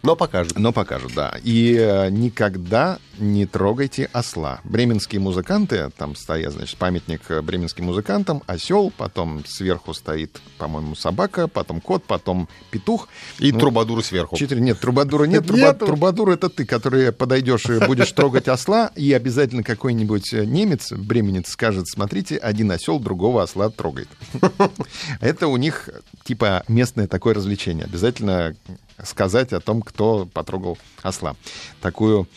Но 0.07 0.17
покажет. 0.17 0.59
Но 0.59 0.73
покажут, 0.73 1.13
да. 1.15 1.37
И 1.43 1.75
э, 1.75 2.09
никогда 2.11 2.99
не 3.19 3.47
трогайте 3.47 4.09
осла. 4.13 4.61
Бременские 4.65 5.21
музыканты, 5.21 5.91
там 5.97 6.15
стоят, 6.15 6.53
значит, 6.53 6.77
памятник 6.77 7.23
э, 7.29 7.41
бременским 7.41 7.87
музыкантам, 7.87 8.43
осел, 8.47 8.93
потом 8.97 9.45
сверху 9.47 9.95
стоит, 9.95 10.39
по-моему, 10.59 10.95
собака, 10.95 11.49
потом 11.49 11.81
кот, 11.81 12.05
потом 12.05 12.49
петух. 12.71 13.09
И 13.39 13.51
Ну, 13.53 13.59
трубадур 13.59 14.05
сверху. 14.05 14.37
Четыре. 14.37 14.61
Нет, 14.61 14.79
трубадура 14.79 15.25
нет. 15.25 15.45
Труба- 15.47 15.75
трубадур 15.75 16.31
это 16.31 16.49
ты, 16.49 16.65
который 16.65 17.11
подойдешь 17.13 17.67
и 17.67 17.85
будешь 17.85 18.13
трогать 18.13 18.49
осла, 18.49 18.93
и 18.95 19.13
обязательно 19.13 19.63
какой-нибудь 19.63 20.33
э, 20.35 20.45
немец, 20.45 20.93
бременец, 20.93 21.49
скажет, 21.49 21.89
смотрите, 21.89 22.37
один 22.37 22.71
осел 22.71 23.01
другого 23.01 23.43
осла 23.43 23.71
трогает. 23.71 24.09
Это 25.21 25.49
у 25.49 25.57
них 25.57 25.89
типа 26.25 26.63
местное 26.69 27.09
такое 27.09 27.35
развлечение. 27.35 27.85
Обязательно 27.87 28.55
сказать 29.05 29.53
о 29.53 29.61
том, 29.61 29.83
кто 29.83 29.96
потрогал 29.97 30.79
осла. 31.03 31.37
Такую, 31.81 32.29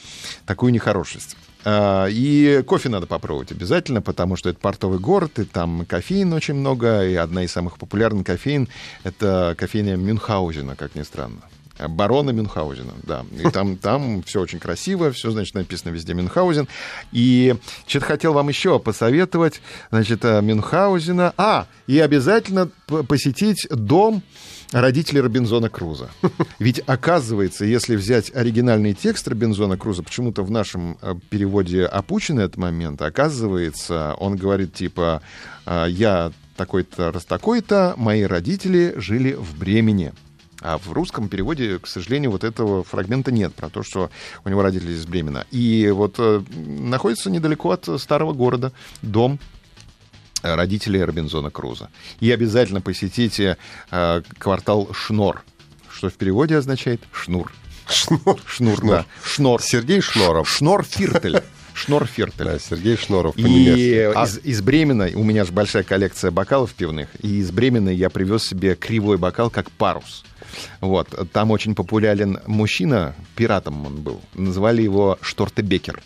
такую 0.45 0.71
нехорошесть. 0.71 1.35
А, 1.65 2.07
И 2.07 2.63
кофе 2.65 2.89
надо 2.89 3.05
попробовать 3.05 3.51
обязательно, 3.51 4.01
потому 4.01 4.35
что 4.35 4.49
это 4.49 4.59
портовый 4.59 4.99
город, 4.99 5.39
и 5.39 5.43
там 5.43 5.85
кофеин 5.85 6.31
очень 6.33 6.55
много, 6.55 7.05
и 7.05 7.15
одна 7.15 7.43
из 7.43 7.51
самых 7.51 7.77
популярных 7.77 8.25
кофеин— 8.25 8.67
это 9.03 9.55
кофейня 9.57 9.95
Мюнхгаузена, 9.95 10.75
как 10.75 10.95
ни 10.95 11.03
странно. 11.03 11.41
Барона 11.87 12.31
Мюнхгаузена, 12.31 12.93
да. 13.03 13.25
И 13.31 13.49
там, 13.51 13.77
там 13.77 14.23
все 14.23 14.41
очень 14.41 14.59
красиво, 14.59 15.11
все, 15.11 15.31
значит, 15.31 15.55
написано 15.55 15.91
везде 15.91 16.13
Мюнхгаузен. 16.13 16.67
И 17.11 17.55
что-то 17.87 18.05
хотел 18.05 18.33
вам 18.33 18.49
еще 18.49 18.79
посоветовать, 18.79 19.61
значит, 19.91 20.23
э, 20.25 20.41
Мюнхгаузена. 20.41 21.33
А, 21.37 21.67
и 21.87 21.99
обязательно 21.99 22.69
посетить 23.07 23.67
дом 23.69 24.23
родителей 24.71 25.21
Робинзона 25.21 25.69
Круза. 25.69 26.09
Ведь 26.59 26.79
оказывается, 26.85 27.65
если 27.65 27.95
взять 27.95 28.33
оригинальный 28.35 28.93
текст 28.93 29.27
Робинзона 29.27 29.77
Круза, 29.77 30.03
почему-то 30.03 30.43
в 30.43 30.51
нашем 30.51 30.97
э, 31.01 31.15
переводе 31.29 31.85
опущен 31.85 32.39
этот 32.39 32.57
момент, 32.57 33.01
оказывается, 33.01 34.15
он 34.19 34.35
говорит 34.35 34.73
типа 34.73 35.21
э, 35.65 35.85
«Я 35.89 36.31
такой-то, 36.55 37.11
раз 37.11 37.25
такой-то, 37.25 37.93
мои 37.97 38.23
родители 38.23 38.93
жили 38.97 39.33
в 39.33 39.57
Бремени». 39.57 40.13
А 40.61 40.77
в 40.77 40.91
русском 40.91 41.29
переводе, 41.29 41.79
к 41.79 41.87
сожалению, 41.87 42.31
вот 42.31 42.43
этого 42.43 42.83
фрагмента 42.83 43.31
нет 43.31 43.55
про 43.55 43.69
то, 43.69 43.81
что 43.81 44.09
у 44.43 44.49
него 44.49 44.61
родители 44.61 44.91
из 44.91 45.05
Бремена. 45.05 45.45
И 45.51 45.89
вот 45.89 46.15
э, 46.17 46.41
находится 46.53 47.29
недалеко 47.29 47.71
от 47.71 47.87
старого 47.99 48.33
города 48.33 48.73
дом 49.01 49.39
родителей 50.41 51.03
Робинзона 51.03 51.49
Круза. 51.49 51.89
И 52.19 52.31
обязательно 52.31 52.81
посетите 52.81 53.57
э, 53.91 54.21
квартал 54.37 54.89
Шнор, 54.93 55.43
что 55.91 56.09
в 56.09 56.13
переводе 56.13 56.57
означает 56.57 57.01
шнур. 57.11 57.51
Шнур. 57.87 58.39
Шнур, 58.45 58.81
да. 58.81 59.05
Шнор. 59.23 59.61
Сергей 59.61 60.01
Шноров. 60.01 60.49
Шнор 60.49 60.83
Фиртель. 60.83 61.41
Шнор 61.73 62.05
Фиртель. 62.05 62.45
Да, 62.45 62.59
Сергей 62.59 62.97
Шноров 62.97 63.37
И. 63.37 64.11
А, 64.15 64.25
из, 64.25 64.37
из 64.43 64.61
Бремена, 64.61 65.09
у 65.15 65.23
меня 65.23 65.45
же 65.45 65.51
большая 65.51 65.83
коллекция 65.83 66.29
бокалов 66.29 66.73
пивных, 66.73 67.09
и 67.21 67.37
из 67.37 67.51
Бремена 67.51 67.89
я 67.89 68.09
привез 68.09 68.43
себе 68.43 68.75
кривой 68.75 69.17
бокал, 69.17 69.49
как 69.49 69.71
парус. 69.71 70.25
Вот, 70.81 71.07
там 71.31 71.51
очень 71.51 71.75
популярен 71.75 72.39
мужчина, 72.47 73.15
пиратом 73.35 73.85
он 73.85 74.01
был, 74.01 74.21
называли 74.33 74.81
его 74.81 75.17
Штортебекер. 75.21 76.01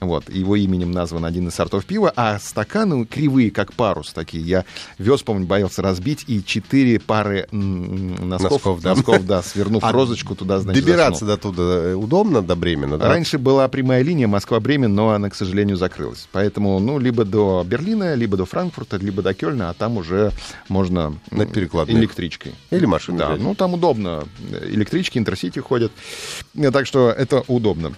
Вот, 0.00 0.28
его 0.28 0.56
именем 0.56 0.90
назван 0.90 1.24
один 1.24 1.48
из 1.48 1.54
сортов 1.54 1.86
пива, 1.86 2.12
а 2.14 2.38
стаканы 2.38 3.06
кривые, 3.06 3.50
как 3.50 3.72
парус 3.72 4.12
такие. 4.12 4.44
Я 4.44 4.64
вез, 4.98 5.22
помню, 5.22 5.46
боялся 5.46 5.80
разбить, 5.80 6.24
и 6.26 6.44
четыре 6.44 7.00
пары 7.00 7.46
носков, 7.50 8.52
Носков, 8.52 8.82
да. 8.82 8.94
носков, 8.94 9.26
да, 9.26 9.42
свернув 9.42 9.82
А 9.82 9.92
розочку 9.92 10.34
туда, 10.34 10.60
значит, 10.60 10.84
Добираться 10.84 11.24
заснул. 11.24 11.36
до 11.36 11.42
туда 11.62 11.62
э, 11.88 11.94
удобно, 11.94 12.42
до 12.42 12.56
Бремена, 12.56 12.98
да? 12.98 13.08
Раньше 13.08 13.38
была 13.38 13.66
прямая 13.68 14.02
линия 14.02 14.26
Москва-Бремен, 14.28 14.94
но 14.94 15.10
она, 15.10 15.30
к 15.30 15.34
сожалению, 15.34 15.76
закрылась. 15.78 16.28
Поэтому, 16.32 16.78
ну, 16.78 16.98
либо 16.98 17.24
до 17.24 17.64
Берлина, 17.66 18.14
либо 18.14 18.36
до 18.36 18.44
Франкфурта, 18.44 18.98
либо 18.98 19.22
до 19.22 19.32
Кёльна, 19.32 19.70
а 19.70 19.74
там 19.74 19.96
уже 19.96 20.32
можно 20.68 21.14
На 21.30 21.46
перекладных. 21.46 21.96
электричкой. 21.96 22.54
Или 22.70 22.84
машиной. 22.84 23.18
Да, 23.18 23.30
взять. 23.30 23.40
ну 23.42 23.54
там 23.54 23.74
удобно. 23.74 24.24
Электрички, 24.70 25.16
интерсити 25.18 25.58
ходят. 25.60 25.90
Так 26.72 26.86
что 26.86 27.10
это 27.10 27.42
удобно. 27.48 27.92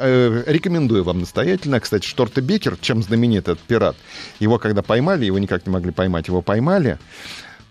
Э, 0.00 0.42
Рекомендую 0.46 1.04
вам 1.04 1.20
настоятельно. 1.20 1.78
Кстати, 1.80 2.06
Шторте 2.06 2.40
Бекер, 2.40 2.76
чем 2.80 3.02
знаменит 3.02 3.42
этот 3.48 3.60
пират? 3.60 3.96
Его 4.38 4.58
когда 4.58 4.82
поймали, 4.82 5.26
его 5.26 5.38
никак 5.38 5.66
не 5.66 5.72
могли 5.72 5.90
поймать, 5.92 6.28
его 6.28 6.40
поймали, 6.42 6.98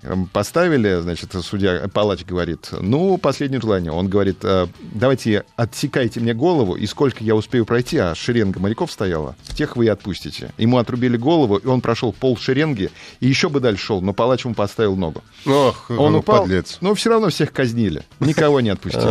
эм, 0.04 0.28
поставили, 0.28 1.00
значит, 1.02 1.34
судья, 1.44 1.88
палач 1.92 2.24
говорит, 2.24 2.70
ну, 2.80 3.18
последнее 3.18 3.60
желание. 3.60 3.92
Он 3.92 4.08
говорит, 4.08 4.38
«Э, 4.44 4.68
давайте 4.80 5.44
отсекайте 5.56 6.20
мне 6.20 6.34
голову, 6.34 6.76
и 6.76 6.86
сколько 6.86 7.24
я 7.24 7.36
успею 7.36 7.66
пройти, 7.66 7.98
а 7.98 8.14
шеренга 8.16 8.60
моряков 8.60 8.92
стояла, 8.92 9.36
тех 9.56 9.76
вы 9.76 9.86
и 9.86 9.90
отпустите. 9.90 10.52
Ему 10.58 10.78
отрубили 10.78 11.18
голову, 11.18 11.58
и 11.58 11.68
он 11.68 11.82
прошел 11.82 12.14
пол 12.14 12.38
шеренги, 12.38 12.92
и 13.20 13.28
еще 13.28 13.50
бы 13.50 13.60
дальше 13.60 13.86
шел, 13.88 14.02
но 14.02 14.14
палач 14.14 14.46
ему 14.46 14.54
поставил 14.54 14.96
ногу. 14.96 15.24
Ох, 15.46 15.90
Он 15.90 16.14
ну, 16.14 16.20
упал, 16.20 16.42
подлец. 16.44 16.78
но 16.82 16.94
все 16.94 17.10
равно 17.10 17.30
всех 17.30 17.52
казнили. 17.52 18.04
Никого 18.20 18.62
не 18.62 18.70
отпустили. 18.70 19.04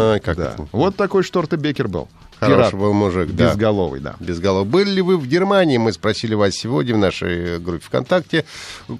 Вот 0.72 0.96
такой 0.96 1.22
Шторте 1.24 1.56
Бекер 1.56 1.88
был. 1.88 2.08
Хороший 2.40 2.70
Пират. 2.70 2.74
был 2.74 2.92
мужик, 2.92 3.30
да. 3.32 3.48
Безголовый, 3.48 4.00
да. 4.00 4.16
Без 4.20 4.38
голов. 4.38 4.66
Были 4.66 4.90
ли 4.90 5.02
вы 5.02 5.16
в 5.16 5.26
Германии? 5.26 5.76
Мы 5.78 5.92
спросили 5.92 6.34
вас 6.34 6.54
сегодня 6.54 6.94
в 6.94 6.98
нашей 6.98 7.58
группе 7.58 7.84
ВКонтакте. 7.84 8.44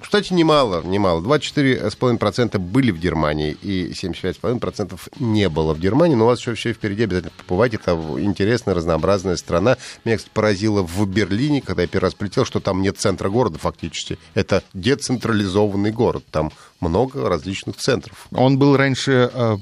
Кстати, 0.01 0.33
немало, 0.33 0.81
немало. 0.83 1.21
24,5% 1.21 2.57
были 2.59 2.91
в 2.91 2.99
Германии 2.99 3.51
и 3.61 3.91
75,5% 3.91 4.99
не 5.19 5.47
было 5.49 5.73
в 5.73 5.79
Германии. 5.79 6.15
Но 6.15 6.25
у 6.25 6.27
вас 6.27 6.39
еще 6.39 6.53
все 6.55 6.73
впереди. 6.73 7.03
Обязательно 7.03 7.31
побывайте. 7.47 7.77
Это 7.77 7.91
интересная, 8.17 8.75
разнообразная 8.75 9.37
страна. 9.37 9.77
Меня, 10.03 10.17
кстати, 10.17 10.33
поразило 10.33 10.81
в 10.81 11.07
Берлине, 11.07 11.61
когда 11.61 11.83
я 11.83 11.87
первый 11.87 12.07
раз 12.07 12.15
прилетел, 12.15 12.45
что 12.45 12.59
там 12.59 12.81
нет 12.81 12.97
центра 12.97 13.29
города 13.29 13.57
фактически. 13.57 14.17
Это 14.33 14.63
децентрализованный 14.73 15.91
город. 15.91 16.25
Там 16.29 16.51
много 16.81 17.27
различных 17.29 17.77
центров. 17.77 18.27
Он 18.31 18.57
был 18.57 18.75
раньше 18.75 19.31
э, 19.33 19.57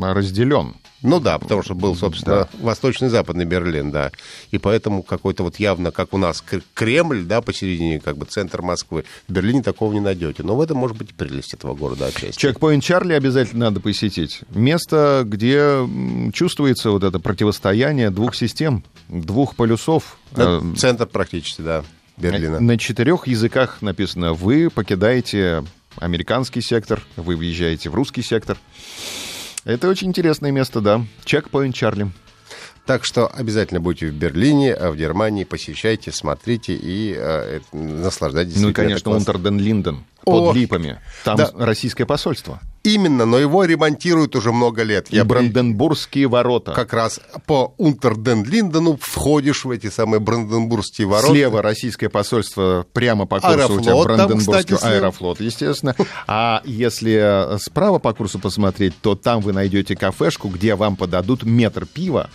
разделен. 0.00 0.74
Ну 1.02 1.20
да, 1.20 1.38
потому 1.38 1.62
что 1.62 1.74
был, 1.74 1.94
собственно, 1.94 2.48
восточный 2.60 3.08
и 3.08 3.10
западный 3.10 3.44
Берлин, 3.44 3.90
да. 3.90 4.10
И 4.50 4.58
поэтому 4.58 5.02
какой-то 5.02 5.42
вот 5.42 5.56
явно, 5.56 5.90
как 5.90 6.14
у 6.14 6.18
нас 6.18 6.42
Кремль, 6.74 7.22
да, 7.24 7.42
посередине, 7.42 8.00
как 8.00 8.16
бы 8.16 8.24
центр 8.26 8.62
Москвы. 8.62 9.04
В 9.28 9.32
Берлине 9.32 9.62
такого 9.62 9.92
не 9.92 10.00
найдете. 10.00 10.42
Но 10.42 10.56
в 10.56 10.60
этом 10.60 10.78
может 10.78 10.96
быть 10.96 11.10
и 11.10 11.14
прелесть 11.14 11.54
этого 11.54 11.74
города 11.74 12.06
отчасти. 12.06 12.38
Чекпоинт 12.38 12.82
Чарли 12.82 13.12
обязательно 13.12 13.66
надо 13.66 13.80
посетить. 13.80 14.40
Место, 14.50 15.22
где 15.26 15.86
чувствуется 16.32 16.90
вот 16.90 17.04
это 17.04 17.20
противостояние 17.20 18.10
двух 18.10 18.34
систем, 18.34 18.82
двух 19.08 19.54
полюсов. 19.54 20.18
Это 20.32 20.56
Э, 20.62 20.76
центр 20.76 21.06
практически, 21.06 21.62
да, 21.62 21.84
Берлина. 22.16 22.60
На 22.60 22.78
четырех 22.78 23.26
языках 23.26 23.82
написано. 23.82 24.32
Вы 24.32 24.70
покидаете 24.70 25.64
американский 25.98 26.60
сектор, 26.60 27.02
вы 27.16 27.36
въезжаете 27.36 27.90
в 27.90 27.94
русский 27.94 28.22
сектор. 28.22 28.56
Это 29.66 29.88
очень 29.88 30.08
интересное 30.08 30.52
место, 30.52 30.80
да. 30.80 31.04
Чекпоинт 31.24 31.74
Чарли. 31.74 32.12
Так 32.86 33.04
что 33.04 33.26
обязательно 33.26 33.80
будьте 33.80 34.06
в 34.06 34.14
Берлине, 34.14 34.72
а 34.72 34.92
в 34.92 34.96
Германии, 34.96 35.42
посещайте, 35.42 36.12
смотрите 36.12 36.72
и 36.72 37.16
э, 37.18 37.58
наслаждайтесь. 37.72 38.60
Ну 38.60 38.68
и, 38.68 38.72
конечно. 38.72 39.10
Унтерден 39.10 39.58
Линден 39.58 40.04
О, 40.24 40.46
под 40.46 40.56
Липами. 40.56 41.00
Там 41.24 41.36
да. 41.36 41.50
российское 41.56 42.06
посольство. 42.06 42.60
Именно, 42.86 43.24
но 43.26 43.38
его 43.38 43.64
ремонтируют 43.64 44.36
уже 44.36 44.52
много 44.52 44.82
лет. 44.84 45.08
Я 45.10 45.24
при- 45.24 45.28
Бранденбургские 45.28 46.28
ворота. 46.28 46.72
как 46.72 46.92
раз 46.92 47.20
по 47.46 47.74
Унтерден-Линдену 47.78 48.96
входишь 49.00 49.64
в 49.64 49.70
эти 49.70 49.90
самые 49.90 50.20
Бранденбургские 50.20 51.06
ворота. 51.06 51.32
Слева 51.32 51.62
российское 51.62 52.08
посольство, 52.08 52.86
прямо 52.92 53.26
по 53.26 53.40
курсу 53.40 53.56
у 53.74 53.80
тебя 53.80 53.92
Аэрофлот 53.92 54.06
там, 54.06 54.16
Бранденбургский 54.28 54.76
слева. 54.76 54.94
аэрофлот, 54.94 55.40
естественно. 55.40 55.96
А 56.26 56.62
если 56.64 57.58
справа 57.58 57.98
по 57.98 58.12
курсу 58.14 58.38
посмотреть, 58.38 58.94
то 59.00 59.14
там 59.16 59.40
вы 59.40 59.52
найдете 59.52 59.96
кафешку, 59.96 60.48
где 60.48 60.74
вам 60.76 60.96
подадут 60.96 61.42
метр 61.42 61.86
пива, 61.86 62.30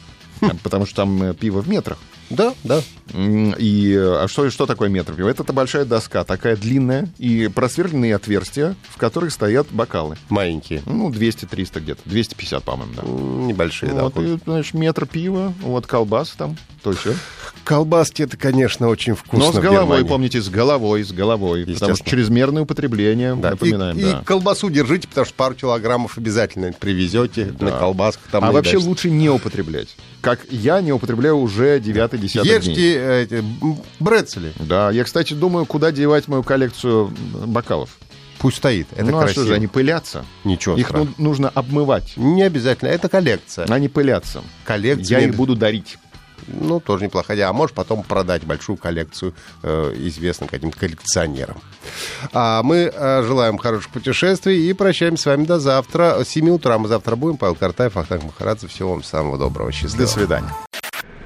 потому 0.63 0.85
что 0.85 0.97
там 0.97 1.23
э, 1.23 1.33
пиво 1.33 1.61
в 1.61 1.69
метрах. 1.69 1.97
Да, 2.31 2.53
да. 2.63 2.81
И 3.13 3.95
а 3.97 4.27
что, 4.27 4.49
что 4.49 4.65
такое 4.65 4.89
метр 4.89 5.13
пива? 5.13 5.29
Это, 5.29 5.51
большая 5.51 5.85
доска, 5.85 6.23
такая 6.23 6.55
длинная, 6.55 7.09
и 7.17 7.49
просверленные 7.53 8.15
отверстия, 8.15 8.75
в 8.89 8.97
которых 8.97 9.31
стоят 9.33 9.67
бокалы. 9.71 10.17
Маленькие. 10.29 10.81
Ну, 10.85 11.09
200-300 11.09 11.79
где-то, 11.81 12.01
250, 12.05 12.63
по-моему, 12.63 12.93
да. 12.95 13.03
Небольшие, 13.47 13.93
да. 13.93 14.03
Вот, 14.03 14.17
и, 14.17 14.39
значит, 14.45 14.73
метр 14.73 15.05
пива, 15.05 15.53
вот 15.61 15.87
колбасы 15.87 16.37
там, 16.37 16.57
то 16.83 16.93
все. 16.93 17.13
Колбаски 17.63 18.23
это, 18.23 18.37
конечно, 18.37 18.87
очень 18.87 19.13
вкусно. 19.13 19.47
Но 19.47 19.53
с 19.53 19.59
головой, 19.59 20.05
помните, 20.05 20.41
с 20.41 20.49
головой, 20.49 21.03
с 21.03 21.11
головой. 21.11 21.65
Потому 21.65 21.95
что 21.95 22.09
чрезмерное 22.09 22.63
употребление, 22.63 23.35
Да. 23.35 23.51
напоминаем, 23.51 23.97
и, 23.97 24.03
да. 24.03 24.19
и 24.21 24.23
колбасу 24.23 24.69
держите, 24.69 25.07
потому 25.07 25.25
что 25.25 25.35
пару 25.35 25.53
килограммов 25.55 26.17
обязательно 26.17 26.73
привезете 26.73 27.53
на 27.59 27.71
колбасках. 27.71 28.23
Там 28.31 28.43
а 28.43 28.51
вообще 28.51 28.77
наедаешься. 28.77 28.89
лучше 28.89 29.09
не 29.11 29.29
употреблять. 29.29 29.89
Как 30.21 30.39
я 30.49 30.81
не 30.81 30.91
употребляю 30.91 31.37
уже 31.37 31.79
9-10 31.79 32.20
дней. 32.27 32.43
Ешьте 32.43 32.95
э, 32.97 33.23
эти, 33.23 33.43
брецели. 33.99 34.53
Да, 34.59 34.91
я, 34.91 35.03
кстати, 35.03 35.33
думаю, 35.33 35.65
куда 35.65 35.91
девать 35.91 36.27
мою 36.27 36.43
коллекцию 36.43 37.13
бокалов. 37.45 37.89
Пусть 38.39 38.57
стоит. 38.57 38.87
Это 38.93 39.05
ну, 39.05 39.17
а 39.17 39.21
красиво. 39.21 39.43
что 39.43 39.47
же, 39.49 39.53
они 39.53 39.67
пылятся. 39.67 40.25
Ничего 40.43 40.75
Их 40.75 40.87
страшного. 40.87 41.13
ну- 41.17 41.23
нужно 41.23 41.49
обмывать. 41.49 42.13
Не 42.17 42.41
обязательно. 42.41 42.89
Это 42.89 43.07
коллекция. 43.07 43.65
Они 43.65 43.87
пылятся. 43.87 44.41
Коллекция. 44.65 45.19
Я 45.19 45.27
их 45.27 45.35
буду 45.35 45.55
дарить. 45.55 45.99
Ну, 46.47 46.79
тоже 46.79 47.05
неплохо. 47.05 47.33
А 47.47 47.53
можешь 47.53 47.75
потом 47.75 48.01
продать 48.01 48.43
большую 48.43 48.77
коллекцию 48.77 49.35
э, 49.61 49.93
известным 49.97 50.49
каким-то 50.49 50.77
коллекционерам. 50.79 51.57
А 52.33 52.63
мы 52.63 52.91
э, 52.93 53.23
желаем 53.23 53.59
хороших 53.59 53.91
путешествий 53.91 54.69
и 54.69 54.73
прощаемся 54.73 55.23
с 55.23 55.25
вами 55.27 55.45
до 55.45 55.59
завтра. 55.59 56.23
С 56.23 56.29
7 56.29 56.49
утра 56.49 56.79
мы 56.79 56.87
завтра 56.87 57.15
будем. 57.15 57.37
Павел 57.37 57.55
Картаев, 57.55 57.95
Ахтанг 57.95 58.23
Махарадзе. 58.23 58.67
Всего 58.67 58.91
вам 58.91 59.03
самого 59.03 59.37
доброго. 59.37 59.71
Счастливо. 59.71 60.05
До 60.05 60.07
свидания. 60.07 60.51